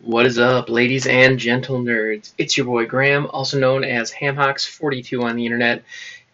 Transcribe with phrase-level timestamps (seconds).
[0.00, 2.32] What is up, ladies and gentle nerds?
[2.36, 5.84] It's your boy Graham, also known as Hamhocks42 on the internet,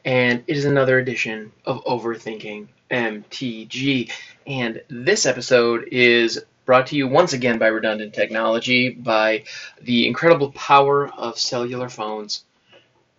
[0.04, 4.10] and it is another edition of Overthinking MTG.
[4.48, 9.44] And this episode is brought to you once again by Redundant Technology, by
[9.80, 12.44] the incredible power of cellular phones.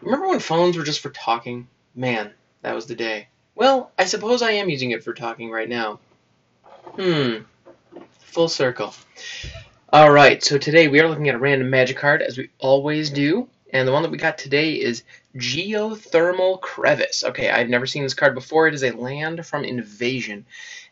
[0.02, 1.70] Remember when phones were just for talking?
[1.96, 2.32] Man,
[2.64, 3.30] that was the day.
[3.56, 6.02] Well, I suppose I am using it for talking right now.
[6.98, 7.38] Hmm.
[8.20, 8.94] Full circle.
[9.94, 13.48] Alright, so today we are looking at a random magic card, as we always do.
[13.72, 15.04] And the one that we got today is
[15.38, 17.24] Geothermal Crevice.
[17.24, 18.68] Okay, I've never seen this card before.
[18.68, 20.48] It is a land from Invasion.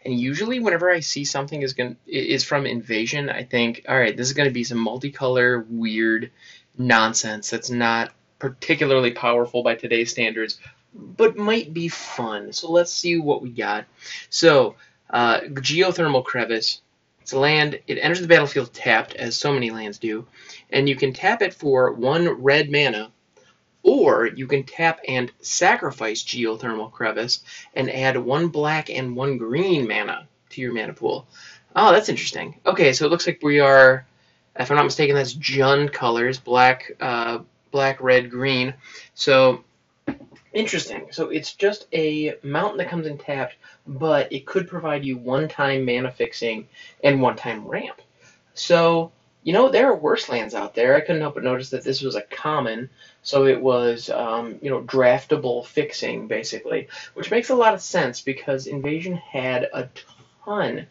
[0.05, 4.27] And usually whenever I see something is going is from Invasion, I think, alright, this
[4.27, 6.29] is going to be some multicolor, weird
[6.77, 10.59] nonsense that's not particularly powerful by today's standards,
[10.93, 12.53] but might be fun.
[12.53, 13.85] So let's see what we got.
[14.29, 14.75] So,
[15.09, 16.81] uh, Geothermal Crevice
[17.31, 20.27] it's land, it enters the battlefield tapped, as so many lands do,
[20.69, 23.09] and you can tap it for one red mana,
[23.83, 27.41] or you can tap and sacrifice Geothermal Crevice
[27.73, 31.25] and add one black and one green mana to your mana pool.
[31.73, 32.59] Oh, that's interesting.
[32.65, 34.05] Okay, so it looks like we are,
[34.57, 37.39] if I'm not mistaken, that's Jund colors, black, uh,
[37.71, 38.73] black, red, green.
[39.13, 39.63] So
[40.53, 41.07] Interesting.
[41.11, 43.55] So it's just a mountain that comes in tapped,
[43.87, 46.67] but it could provide you one-time mana fixing
[47.03, 48.01] and one-time ramp.
[48.53, 49.13] So,
[49.43, 50.95] you know, there are worse lands out there.
[50.95, 52.89] I couldn't help but notice that this was a common,
[53.23, 58.19] so it was, um, you know, draftable fixing, basically, which makes a lot of sense
[58.19, 59.87] because Invasion had a
[60.43, 60.85] ton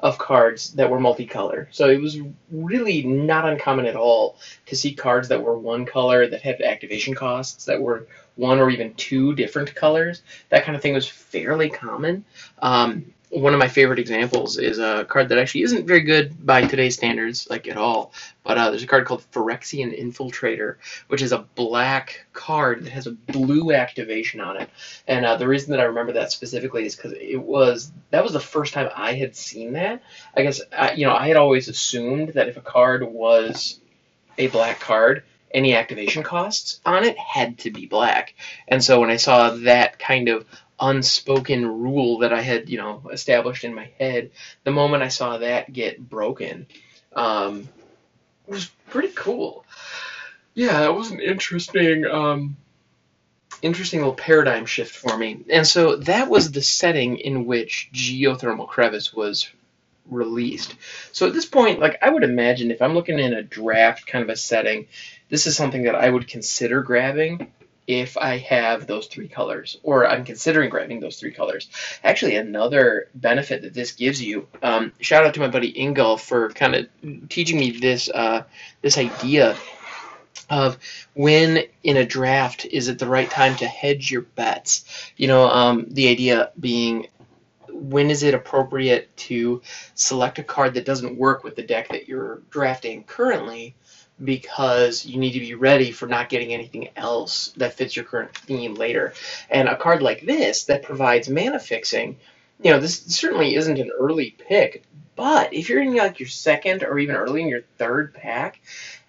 [0.00, 1.66] of cards that were multicolor.
[1.70, 2.18] So it was
[2.50, 7.14] really not uncommon at all to see cards that were one color that had activation
[7.14, 10.22] costs that were one or even two different colors.
[10.50, 12.24] That kind of thing was fairly common.
[12.58, 16.62] Um, one of my favorite examples is a card that actually isn't very good by
[16.62, 18.12] today's standards, like at all.
[18.44, 20.76] But uh, there's a card called Phyrexian Infiltrator,
[21.08, 24.70] which is a black card that has a blue activation on it.
[25.08, 28.32] And uh, the reason that I remember that specifically is because it was that was
[28.32, 30.02] the first time I had seen that.
[30.36, 33.80] I guess I, you know I had always assumed that if a card was
[34.38, 38.34] a black card, any activation costs on it had to be black.
[38.68, 40.46] And so when I saw that kind of
[40.78, 44.30] unspoken rule that I had, you know, established in my head,
[44.64, 46.66] the moment I saw that get broken,
[47.14, 47.68] um,
[48.46, 49.64] was pretty cool.
[50.54, 52.56] Yeah, it was an interesting, um,
[53.62, 55.44] interesting little paradigm shift for me.
[55.50, 59.50] And so that was the setting in which Geothermal Crevice was
[60.08, 60.74] released.
[61.12, 64.22] So at this point, like I would imagine if I'm looking in a draft kind
[64.22, 64.86] of a setting,
[65.28, 67.50] this is something that I would consider grabbing
[67.86, 71.68] if I have those three colors, or I'm considering grabbing those three colors.
[72.02, 76.50] Actually, another benefit that this gives you, um, shout out to my buddy Ingolf for
[76.50, 76.88] kind of
[77.28, 78.44] teaching me this uh,
[78.82, 79.56] this idea
[80.48, 80.78] of
[81.14, 84.84] when in a draft is it the right time to hedge your bets.
[85.16, 87.08] You know, um, the idea being
[87.68, 89.60] when is it appropriate to
[89.94, 93.74] select a card that doesn't work with the deck that you're drafting currently
[94.22, 98.36] because you need to be ready for not getting anything else that fits your current
[98.36, 99.12] theme later.
[99.50, 102.16] And a card like this that provides mana fixing,
[102.62, 104.84] you know, this certainly isn't an early pick,
[105.16, 108.60] but if you're in like your second or even early in your third pack,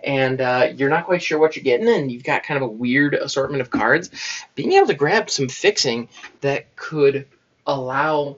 [0.04, 2.72] and uh, you're not quite sure what you're getting, and you've got kind of a
[2.72, 4.10] weird assortment of cards,
[4.56, 6.08] being able to grab some fixing
[6.42, 7.28] that could
[7.66, 8.38] allow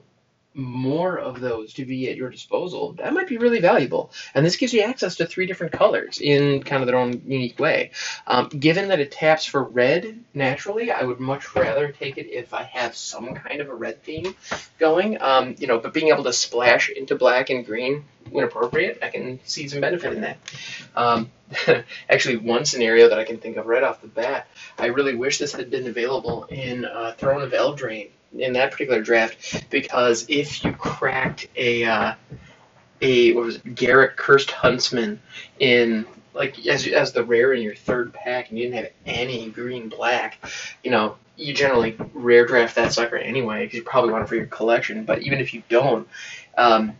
[0.54, 4.10] more of those to be at your disposal, that might be really valuable.
[4.34, 7.58] And this gives you access to three different colors in kind of their own unique
[7.58, 7.92] way.
[8.26, 12.52] Um, given that it taps for red naturally, I would much rather take it if
[12.52, 14.34] I have some kind of a red theme
[14.78, 15.20] going.
[15.22, 19.08] Um, you know, but being able to splash into black and green when appropriate, I
[19.08, 20.38] can see some benefit in that.
[20.96, 21.30] Um,
[22.08, 25.38] actually, one scenario that I can think of right off the bat, I really wish
[25.38, 30.64] this had been available in uh, Throne of Eldraine in that particular draft because if
[30.64, 32.14] you cracked a uh,
[33.00, 35.20] a what was it, Garruk Cursed Huntsman
[35.58, 39.50] in like as as the rare in your third pack and you didn't have any
[39.50, 40.38] green black,
[40.84, 44.36] you know, you generally rare draft that sucker anyway because you probably want it for
[44.36, 45.04] your collection.
[45.04, 46.06] But even if you don't,
[46.56, 46.92] um,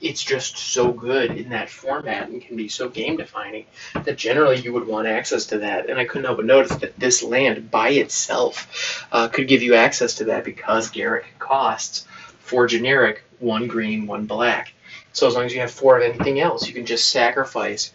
[0.00, 4.58] it's just so good in that format and can be so game defining that generally
[4.58, 5.90] you would want access to that.
[5.90, 9.74] And I couldn't help but notice that this land by itself uh, could give you
[9.74, 12.06] access to that because Garruk costs
[12.38, 14.72] four generic, one green, one black.
[15.12, 17.92] So as long as you have four of anything else, you can just sacrifice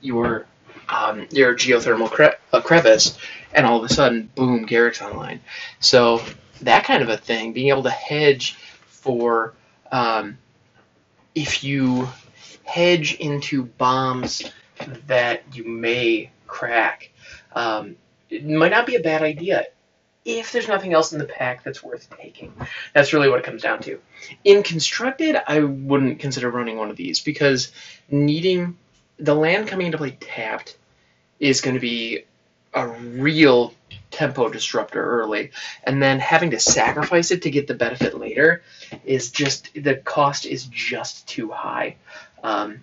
[0.00, 0.46] your
[0.88, 3.16] um, your geothermal cre- uh, crevice,
[3.54, 5.40] and all of a sudden, boom, Garruk's online.
[5.80, 6.22] So
[6.60, 8.54] that kind of a thing, being able to hedge
[8.86, 9.54] for
[9.90, 10.36] um,
[11.34, 12.08] if you
[12.64, 14.42] hedge into bombs
[15.06, 17.10] that you may crack.
[17.52, 17.96] Um,
[18.30, 19.66] it might not be a bad idea
[20.24, 22.52] if there's nothing else in the pack that's worth taking.
[22.94, 24.00] That's really what it comes down to.
[24.42, 27.72] In constructed, I wouldn't consider running one of these because
[28.10, 28.78] needing
[29.18, 30.76] the land coming into play tapped
[31.38, 32.24] is going to be
[32.74, 33.74] a real
[34.10, 35.50] tempo disruptor early,
[35.82, 38.62] and then having to sacrifice it to get the benefit later
[39.04, 41.96] is just the cost is just too high.
[42.42, 42.82] Um,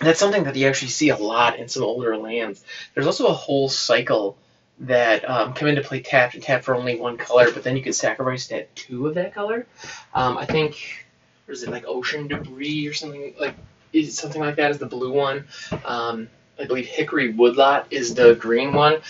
[0.00, 2.64] that's something that you actually see a lot in some older lands.
[2.94, 4.36] There's also a whole cycle
[4.80, 7.82] that um, come into play tapped and tapped for only one color, but then you
[7.82, 9.66] can sacrifice that two of that color.
[10.14, 11.06] Um, I think,
[11.48, 13.54] or is it like ocean debris or something like
[13.92, 15.46] is something like that is the blue one.
[15.84, 16.28] Um,
[16.58, 19.00] I believe hickory woodlot is the green one.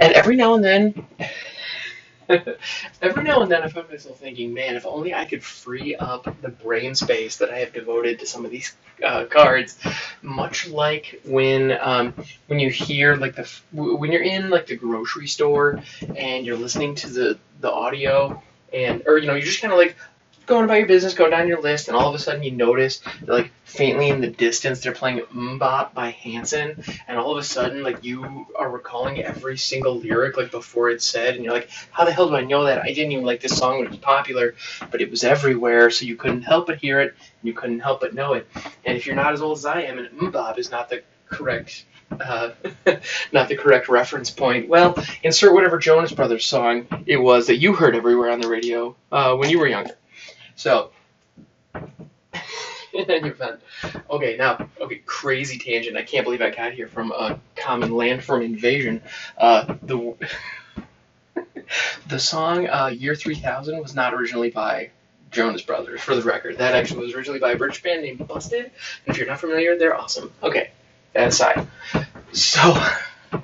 [0.00, 1.06] And every now and then,
[3.02, 6.24] every now and then, I find myself thinking, man, if only I could free up
[6.40, 8.74] the brain space that I have devoted to some of these
[9.04, 9.78] uh, cards.
[10.22, 12.14] Much like when um,
[12.46, 15.82] when you hear like the when you're in like the grocery store
[16.16, 18.40] and you're listening to the the audio
[18.72, 19.96] and or you know you're just kind of like
[20.48, 22.98] going about your business, going down your list, and all of a sudden you notice
[23.20, 27.44] that, like faintly in the distance they're playing MMMBop by Hanson, and all of a
[27.44, 31.70] sudden like you are recalling every single lyric like before it's said, and you're like,
[31.90, 32.82] how the hell do I know that?
[32.82, 34.54] I didn't even like this song when it was popular,
[34.90, 38.00] but it was everywhere, so you couldn't help but hear it, and you couldn't help
[38.00, 38.48] but know it.
[38.84, 41.84] And if you're not as old as I am, and MMMBop is not the correct
[42.10, 42.50] uh,
[43.32, 44.68] not the correct reference point.
[44.68, 48.96] Well, insert whatever Jonas Brothers song it was that you heard everywhere on the radio
[49.12, 49.94] uh, when you were younger.
[50.58, 50.90] So,
[52.92, 53.60] event,
[54.10, 55.96] okay, now, okay, crazy tangent.
[55.96, 59.00] I can't believe I got here from a common landform invasion.
[59.36, 60.16] Uh, the
[62.08, 64.90] the song uh, "Year 3000" was not originally by
[65.30, 66.58] Jonas Brothers, for the record.
[66.58, 68.64] That actually was originally by a British band named Busted.
[68.64, 68.72] And
[69.06, 70.32] if you're not familiar, they're awesome.
[70.42, 70.72] Okay,
[71.12, 71.68] that aside.
[72.32, 72.76] So,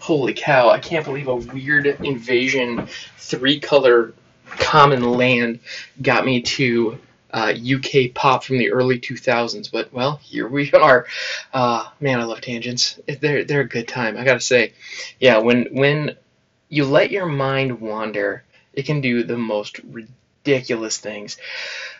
[0.00, 4.12] holy cow, I can't believe a weird invasion three color
[4.60, 5.58] common land
[6.00, 6.98] got me to
[7.32, 9.70] uh, UK pop from the early 2000s.
[9.70, 11.06] But well, here we are.
[11.52, 13.00] Uh, man, I love tangents.
[13.06, 14.16] They're they're a good time.
[14.16, 14.74] I gotta say,
[15.18, 15.38] yeah.
[15.38, 16.16] When when
[16.68, 21.38] you let your mind wander, it can do the most ridiculous things.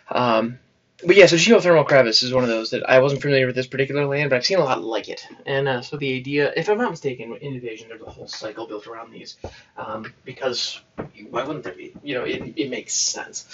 [0.09, 0.59] Um,
[1.05, 3.67] but yeah, so geothermal crevice is one of those that I wasn't familiar with this
[3.67, 5.25] particular land, but I've seen a lot like it.
[5.45, 8.67] And uh, so the idea, if I'm not mistaken, in Invasion there's a whole cycle
[8.67, 9.37] built around these,
[9.77, 10.81] um, because
[11.29, 11.93] why wouldn't there be?
[12.03, 13.47] You know, it, it makes sense.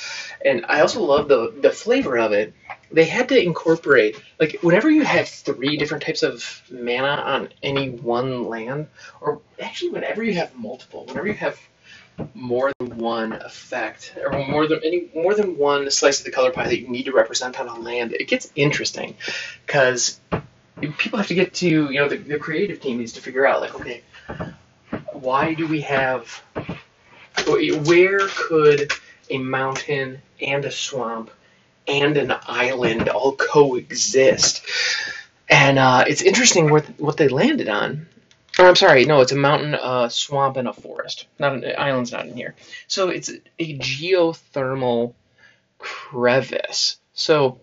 [0.44, 2.54] And I also love the the flavor of it.
[2.92, 7.90] They had to incorporate like whenever you have three different types of mana on any
[7.90, 8.88] one land,
[9.22, 11.60] or actually whenever you have multiple, whenever you have
[12.34, 16.52] more than one effect or more than any more than one slice of the color
[16.52, 19.16] pie that you need to represent on a land, it gets interesting
[19.66, 20.19] because
[20.98, 23.62] people have to get to you know the, the creative team needs to figure out
[23.62, 24.04] like okay
[25.14, 26.42] why do we have
[27.46, 28.92] where could
[29.30, 31.31] a mountain and a swamp
[31.88, 34.66] and an island all coexist?
[35.50, 38.08] And uh, it's interesting what what they landed on.
[38.60, 40.97] Or I'm sorry, no, it's a mountain, a swamp, and a forest.
[41.39, 42.56] Not an island's not in here.
[42.88, 45.13] So it's a geothermal
[45.80, 46.98] crevice.
[47.13, 47.59] So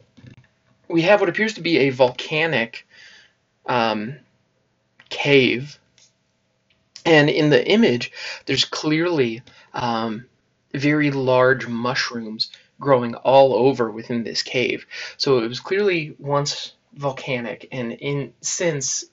[0.88, 2.86] we have what appears to be a volcanic
[3.66, 4.16] um,
[5.08, 5.78] cave,
[7.06, 8.12] and in the image,
[8.46, 9.42] there's clearly
[9.72, 10.26] um,
[10.72, 14.86] very large mushrooms growing all over within this cave.
[15.16, 19.04] So it was clearly once volcanic, and in since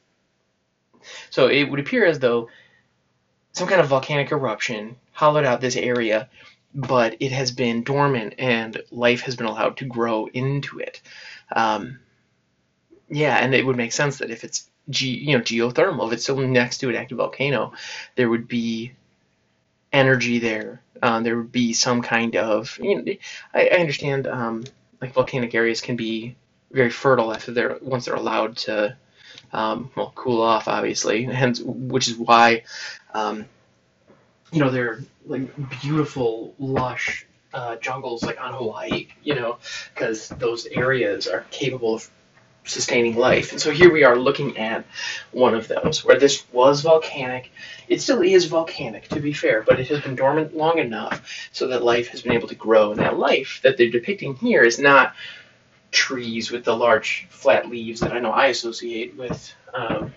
[1.30, 2.50] so it would appear as though
[3.54, 6.30] some kind of volcanic eruption hollowed out this area,
[6.74, 11.02] but it has been dormant and life has been allowed to grow into it.
[11.54, 12.00] Um,
[13.10, 16.24] yeah, and it would make sense that if it's ge- you know geothermal, if it's
[16.24, 17.74] still next to an active volcano,
[18.16, 18.94] there would be
[19.92, 20.82] energy there.
[21.04, 22.78] Um, there would be some kind of.
[22.82, 23.14] You know,
[23.54, 24.64] I, I understand um,
[25.02, 26.36] like volcanic areas can be
[26.72, 28.96] very fertile after they're once they're allowed to
[29.54, 32.64] um, well, cool off, obviously, hence which is why,
[33.14, 33.46] um,
[34.52, 35.50] you know, they're like
[35.82, 39.58] beautiful, lush uh, jungles like on Hawaii, you know,
[39.94, 42.10] because those areas are capable of
[42.64, 43.52] sustaining life.
[43.52, 44.86] And so here we are looking at
[45.32, 47.52] one of those where this was volcanic.
[47.88, 51.68] It still is volcanic, to be fair, but it has been dormant long enough so
[51.68, 52.92] that life has been able to grow.
[52.92, 55.16] And that life that they're depicting here is not
[55.92, 60.14] trees with the large flat leaves that I know I associate with, um,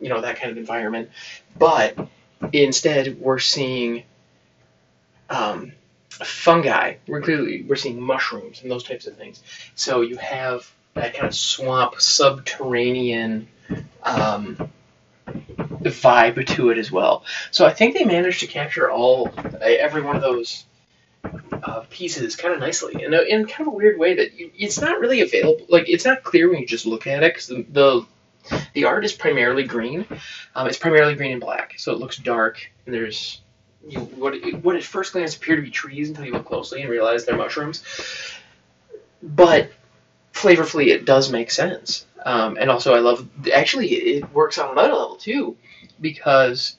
[0.00, 1.10] you know, that kind of environment.
[1.58, 1.98] But
[2.52, 4.04] instead, we're seeing
[5.28, 5.72] um,
[6.08, 6.94] fungi.
[7.06, 9.42] We're clearly we're seeing mushrooms and those types of things.
[9.74, 13.48] So you have that kind of swamp, subterranean
[14.02, 14.70] um,
[15.26, 17.24] vibe to it as well.
[17.50, 19.30] So I think they managed to capture all
[19.60, 20.64] every one of those
[21.82, 24.80] pieces kind of nicely in, a, in kind of a weird way that you, it's
[24.80, 25.66] not really available.
[25.68, 28.06] Like it's not clear when you just look at it because the, the
[28.74, 30.06] the art is primarily green.
[30.54, 32.70] Um, it's primarily green and black, so it looks dark.
[32.84, 33.40] And there's
[33.86, 36.80] you know, what what at first glance appear to be trees until you look closely
[36.80, 37.82] and realize they're mushrooms.
[39.22, 39.72] But
[40.32, 42.06] flavorfully, it does make sense.
[42.24, 45.56] Um, and also, I love actually it works on another level too,
[46.00, 46.76] because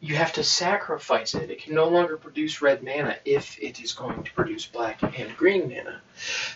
[0.00, 1.50] you have to sacrifice it.
[1.50, 5.36] It can no longer produce red mana if it is going to produce black and
[5.36, 6.00] green mana.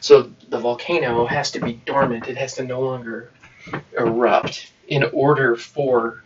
[0.00, 2.26] So the volcano has to be dormant.
[2.26, 3.30] It has to no longer
[3.96, 6.22] erupt in order for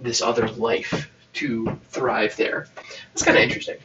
[0.00, 2.66] this other life to thrive there.
[3.12, 3.76] That's kind of interesting.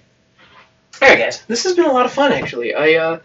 [1.01, 2.31] All right, guys, this has been a lot of fun.
[2.31, 3.19] Actually, I uh,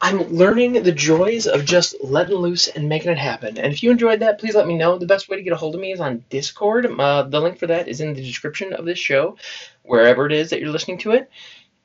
[0.00, 3.56] I'm learning the joys of just letting loose and making it happen.
[3.56, 4.98] And if you enjoyed that, please let me know.
[4.98, 6.86] The best way to get a hold of me is on Discord.
[6.86, 9.36] Uh, the link for that is in the description of this show,
[9.82, 11.30] wherever it is that you're listening to it.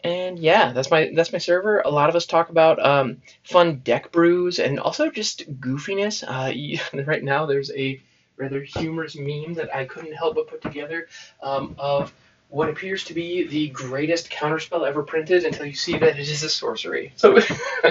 [0.03, 1.80] And yeah, that's my that's my server.
[1.80, 6.24] A lot of us talk about um, fun deck brews and also just goofiness.
[6.27, 8.01] Uh, right now, there's a
[8.36, 11.08] rather humorous meme that I couldn't help but put together
[11.41, 12.12] um, of
[12.51, 16.43] what appears to be the greatest counterspell ever printed until you see that it is
[16.43, 17.13] a sorcery.
[17.15, 17.34] So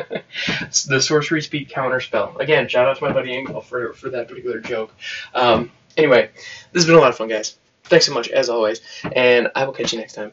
[0.86, 2.38] the sorcery speed counterspell.
[2.38, 4.94] Again, shout out to my buddy Engel for, for that particular joke.
[5.34, 6.30] Um, anyway,
[6.72, 7.56] this has been a lot of fun, guys.
[7.84, 8.82] Thanks so much, as always,
[9.16, 10.32] and I will catch you next time.